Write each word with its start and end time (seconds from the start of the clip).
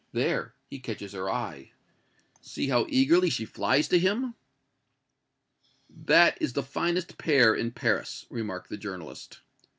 "There, 0.13 0.55
he 0.67 0.79
catches 0.79 1.11
her 1.11 1.29
eye. 1.29 1.73
See 2.41 2.69
how 2.69 2.87
eagerly 2.89 3.29
she 3.29 3.45
flies 3.45 3.87
to 3.89 3.99
him!" 3.99 4.33
"That 5.91 6.41
is 6.41 6.53
the 6.53 6.63
finest 6.63 7.19
pair 7.19 7.53
in 7.53 7.69
Paris," 7.69 8.25
remarked 8.31 8.69
the 8.71 8.77
journalist. 8.77 9.41